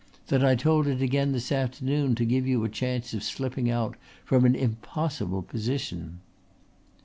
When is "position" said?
5.43-6.21